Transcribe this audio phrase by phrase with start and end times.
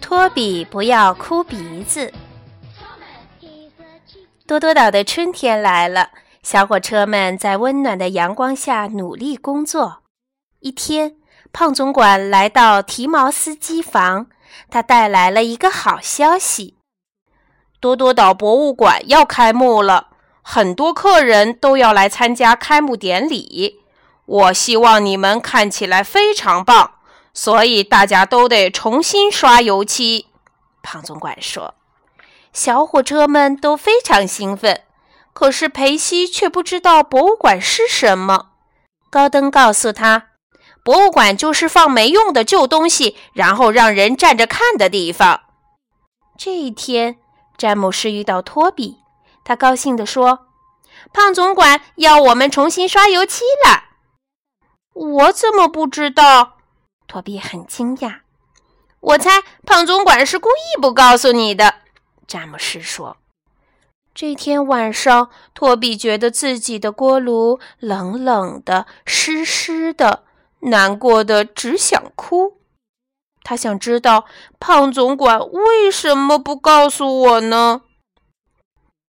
[0.00, 2.12] 托比不要哭鼻子。
[4.46, 6.10] 多多岛的春天来了，
[6.42, 10.02] 小火车们在温暖的阳光下努力工作。
[10.58, 11.14] 一天，
[11.52, 14.26] 胖总管来到提毛斯机房，
[14.68, 16.74] 他带来了一个好消息：
[17.78, 20.08] 多多岛博物馆要开幕了，
[20.42, 23.80] 很多客人都要来参加开幕典礼。
[24.26, 26.94] 我希望你们看起来非常棒。
[27.32, 30.26] 所以大家都得重新刷油漆，
[30.82, 31.74] 胖总管说。
[32.52, 34.82] 小火车们都非常兴奋，
[35.32, 38.48] 可是裴西却不知道博物馆是什么。
[39.08, 40.28] 高登告诉他，
[40.82, 45.42] 博物馆就是放没用的旧东西，然后让人站着看的地方。
[46.36, 47.18] 这一天，
[47.56, 48.98] 詹姆士遇到托比，
[49.44, 50.46] 他高兴地说
[51.12, 53.84] ：“胖总管要我们重新刷油漆了。”
[54.94, 56.56] 我怎么不知道？
[57.10, 58.20] 托比很惊讶，
[59.00, 61.74] 我猜胖总管是故意不告诉你的。
[62.28, 63.16] 詹姆士说
[64.14, 70.22] ：“这天晚上，托比觉得自己的锅炉冷冷的、湿湿的，
[70.60, 72.58] 难过的只想哭。
[73.42, 74.26] 他想知道
[74.60, 77.82] 胖总管为什么不告诉我呢？”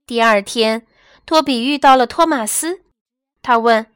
[0.05, 0.85] 第二天，
[1.25, 2.81] 托比遇到了托马斯，
[3.41, 3.87] 他问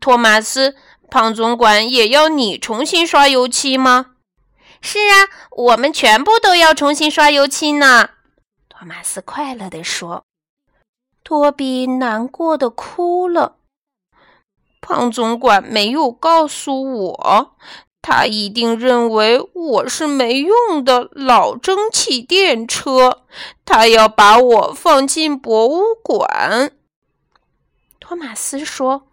[0.00, 0.74] 托马斯。
[1.08, 4.16] 胖总管也要你重新刷油漆吗？
[4.80, 8.10] 是啊，我们全部都要重新刷油漆呢。
[8.68, 10.24] 托马斯快乐地说。
[11.22, 13.58] 托比难过的哭了。
[14.80, 17.56] 胖总管没有告诉我，
[18.02, 23.22] 他一定认为我是没用的老蒸汽电车，
[23.64, 26.72] 他要把我放进博物馆。
[28.00, 29.06] 托马斯说。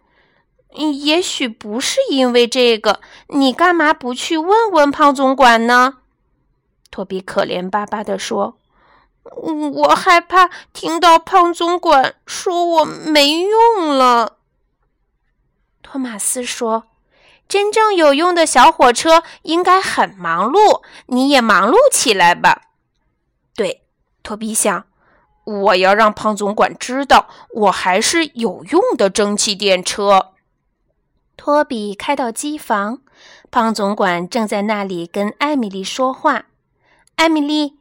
[0.74, 5.98] 也许不是因为这个，你干嘛不去问问胖总管呢？
[6.90, 8.58] 托比可怜巴巴地说
[9.24, 14.38] ：“我害怕听到胖总管说我没用了。”
[15.82, 16.84] 托马斯说
[17.48, 22.62] ：“真正有用的小火车应该很忙碌，你也忙碌起来吧。”
[23.54, 23.82] 对，
[24.24, 24.84] 托比想，
[25.44, 30.32] 我要让胖总管知道，我还是有用的蒸汽电车。
[31.36, 33.00] 托比开到机房，
[33.50, 36.46] 胖总管正在那里跟艾米丽说话。
[37.16, 37.78] 艾米丽，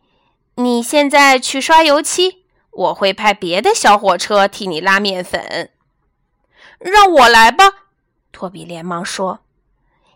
[0.55, 5.69] 你现在去刷油漆，我会派别的小火车替你拉面粉。
[6.79, 7.65] 让我来吧，
[8.31, 9.39] 托比连忙说。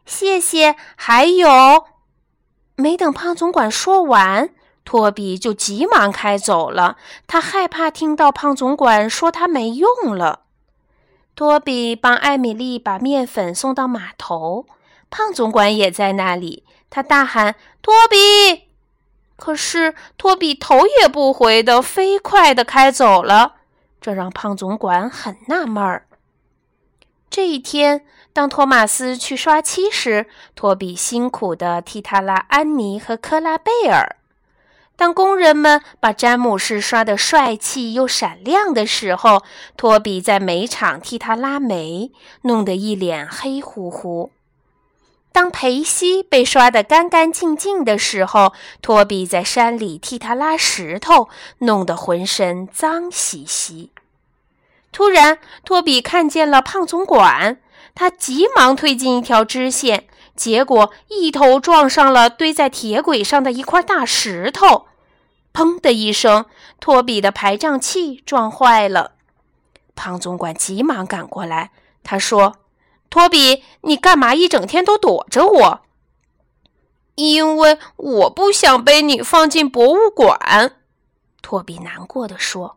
[0.05, 0.75] 谢谢。
[0.95, 1.85] 还有，
[2.75, 4.49] 没等胖总管说完，
[4.83, 6.97] 托比就急忙开走了。
[7.27, 10.46] 他害怕听到胖总管说他没用了。
[11.37, 14.65] 托比帮艾米丽把面粉送到码头，
[15.11, 16.65] 胖总管也在那里。
[16.89, 18.63] 他大喊：“托比！”
[19.37, 23.57] 可是托比头也不回的飞快的开走了，
[24.01, 26.07] 这让胖总管很纳闷儿。
[27.29, 28.03] 这一天，
[28.33, 34.15] 当托马斯去刷漆时，托比辛苦的替他拉安妮和克拉贝尔。
[34.97, 39.43] 当工人们把詹姆士刷得帅气又闪亮的时候，
[39.77, 44.31] 托比在煤场替他拉煤，弄得一脸黑乎乎。
[45.31, 51.29] 当裴西被刷得干干净净的时候，托比在山里替他拉石头，
[51.59, 53.91] 弄得浑身脏兮兮。
[54.91, 57.59] 突然，托比看见了胖总管，
[57.93, 60.07] 他急忙推进一条支线。
[60.37, 64.85] 结果一头撞上了堆在铁轨上的一块大石头，
[65.51, 66.45] 砰的一声，
[66.79, 69.13] 托比的排障器撞坏了。
[69.95, 71.71] 胖总管急忙赶过来，
[72.03, 72.57] 他说
[73.09, 75.81] ：“托比，你干嘛一整天都躲着我
[77.15, 80.75] ？”“因为我不想被你放进博物馆。”
[81.41, 82.76] 托比难过的说。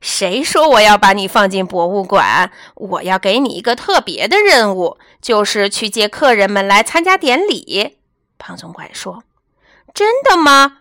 [0.00, 2.50] 谁说我要把你放进博物馆？
[2.74, 7.98] 我要给你一个特别的任务，就是去接客人们来参加典礼。
[8.38, 9.24] 胖总管说
[9.92, 10.78] ：“真的吗？”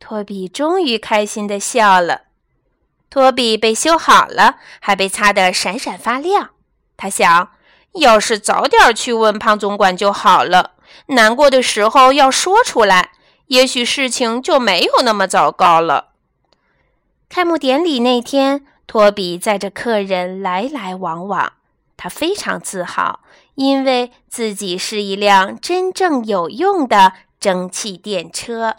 [0.00, 2.22] 托比终于开心的笑了。
[3.10, 6.50] 托比被修好了，还被擦得闪闪发亮。
[6.96, 7.50] 他想，
[7.94, 10.72] 要是早点去问胖总管就好了。
[11.08, 13.10] 难过的时候要说出来，
[13.48, 16.12] 也许事情就没有那么糟糕了。
[17.28, 21.52] 开幕典礼那天，托比载着客人来来往往，
[21.96, 23.20] 他非常自豪，
[23.56, 28.76] 因为自己是一辆真正有用的蒸汽电车。